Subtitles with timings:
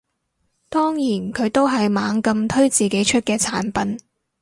[0.67, 3.99] 當然佢都係猛咁推自己出嘅產品